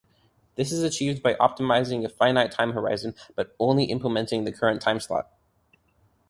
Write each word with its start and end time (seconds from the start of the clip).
This 0.55 0.71
is 0.71 0.81
achieved 0.81 1.21
by 1.21 1.35
optimizing 1.35 2.03
a 2.03 2.09
finite 2.09 2.51
time-horizon, 2.51 3.13
but 3.35 3.55
only 3.59 3.83
implementing 3.83 4.45
the 4.45 4.51
current 4.51 4.81
timeslot. 4.83 5.27